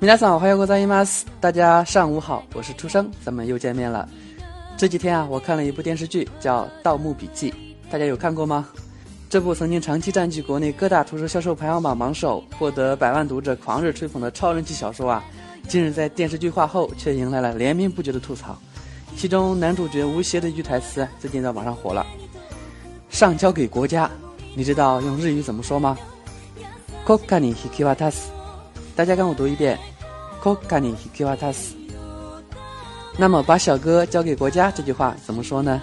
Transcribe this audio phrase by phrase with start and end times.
[0.00, 1.26] 大家好，欢迎关注伊妈斯。
[1.42, 4.08] 大家上午好，我是初生，咱们又见面了。
[4.74, 7.50] 这几天啊，我看了一部电视剧，叫《盗墓笔记》，
[7.92, 8.66] 大家有看过吗？
[9.28, 15.22] 这部曾经长期占据国内各大图书销售排行榜榜首，获得百万读者狂热吹捧的超人气小说啊，
[15.68, 18.56] 近日在电视剧化后，却迎来了连绵不绝的吐槽。
[19.18, 22.06] 其中男主角吴邪的一句台词，最近在网上火了
[23.10, 24.10] ：“上交给国家。”
[24.56, 25.94] 你知道用日语怎么说吗？
[27.06, 28.30] コカに引き渡す。
[28.96, 29.78] 大家跟我读一遍。
[30.40, 31.76] 国家に引き渡す。
[33.18, 35.80] 那么把小哥交给国家这句话怎么说呢？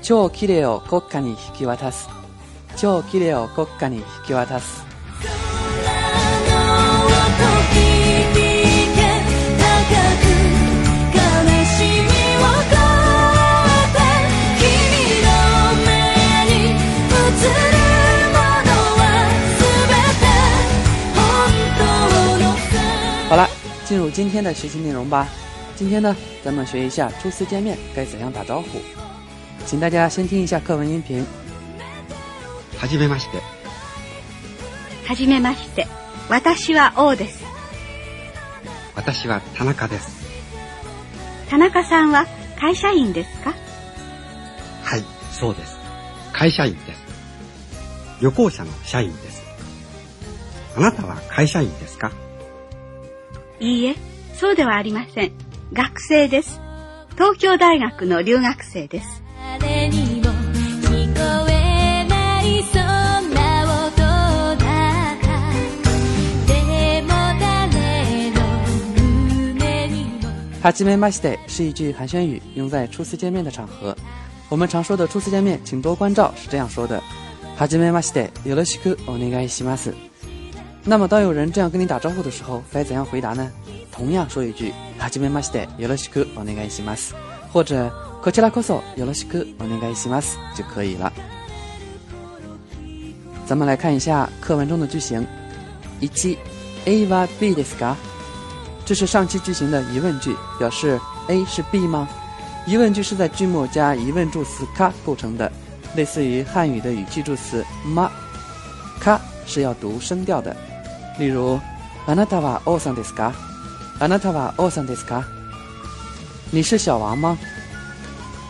[0.00, 2.08] 超綺麗を国家に引き渡す。
[2.76, 4.82] 超きれいを国家に引き渡す。
[23.84, 25.28] 进入今天的学习内容吧。
[25.76, 28.80] 今天呢，咱们学一下初次见面该怎样打招呼。
[29.66, 31.24] 请大家先听一下课文音频。
[32.78, 33.42] はじめまして。
[35.06, 35.86] はじめまして。
[36.30, 37.44] 私は王です。
[38.94, 40.24] 私は田中です。
[41.50, 42.26] 田中さんは
[42.58, 43.52] 会社員ですか
[44.82, 45.76] はい、そうです。
[46.32, 47.04] 会社員です。
[48.22, 49.42] 旅行者の社員です。
[50.76, 52.10] あなたは会社員ですか
[53.64, 53.96] いいえ、
[54.38, 55.32] そうではありません。
[55.72, 56.60] 学生です。
[57.14, 59.22] 東京大学の留学生です。
[70.62, 73.96] はじめまして是一句寒暄语，用在初次见面的场合。
[74.50, 77.02] 我们常说的初次见面，请多关照，是这样说的：
[77.56, 79.94] はじめまして、よろしくお願いします。
[80.86, 83.50] 那么，当有人这样跟你打招呼的时候，该怎样回答呢？
[83.90, 87.12] 同样说一句“哈じめま西て、有了しく我应该します”，
[87.50, 87.90] 或者
[88.22, 91.10] “こちらこそ、有了しく我应该します”就可以了。
[93.46, 95.26] 咱们来看一下课文中的句型。
[96.00, 96.36] 一七
[96.84, 97.96] ，A v B です s a
[98.84, 102.06] 这是上期句型的疑问句，表示 A 是 B 吗？
[102.66, 105.50] 疑问句是在句末加疑问助词 “ka” 构成的，
[105.96, 108.10] 类似于汉语的语气助词“吗”。
[109.02, 110.54] “ka” 是要读声调的。
[111.18, 111.60] 例如，
[112.06, 113.32] あなたは王さんですか？
[114.00, 115.24] あなたは王さんですか？
[116.52, 117.36] 你是小王吗？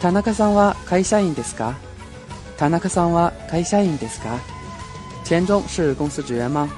[0.00, 1.74] 田中さんは会社員ですか？
[2.58, 4.38] 田中さんは会社員ですか？
[5.26, 6.68] 田中是公司职员吗？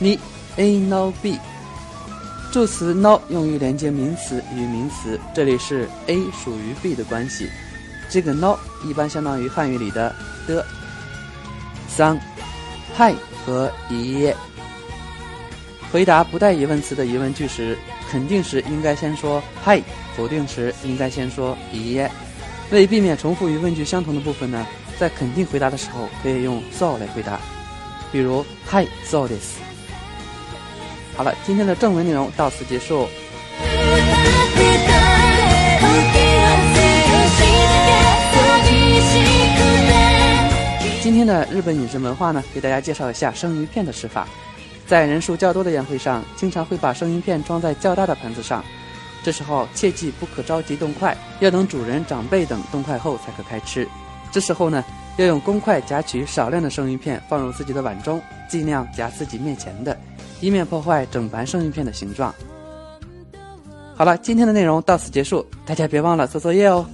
[0.00, 0.18] 你
[0.56, 1.38] A no B。
[2.50, 7.50] 助词 no 用于连接名词与名词，这里是 A 属于 B 的关系。
[8.08, 10.14] 这个 no 一般相当于汉语里的
[10.46, 10.64] 的。
[11.86, 12.18] 三。
[12.98, 13.14] 嗨
[13.44, 14.32] 和咦。
[15.92, 17.76] 回答不带疑问词的疑问句时，
[18.10, 19.82] 肯定时应该先说嗨，
[20.16, 22.08] 否定时应该先说咦。
[22.70, 24.66] 为避免重复与问句相同的部分呢，
[24.98, 27.38] 在肯定回答的时候可以用 so 来回答，
[28.10, 29.58] 比如 Hi so this。
[31.14, 33.06] 好了，今天的正文内容到此结束。
[41.26, 44.26] 的日本饮食文化呢，给大家介绍一下生鱼片的吃法。
[44.86, 48.64] 在人数较多的宴会上，经常会把生鱼片装在较大的盘子上。
[49.24, 53.86] 这时候切记不可着急动筷，要等主人、长辈等动筷后才可开吃。
[54.30, 54.84] 这时候呢，
[55.16, 59.96] 要用公筷夹取少量的生鱼片放入自己的碗中，尽量夹自己面前的，
[60.40, 62.32] 以免破坏整盘生鱼片的形状。
[63.96, 66.86] 好了，今天的内容到此结束，大家别忘了做作业哦。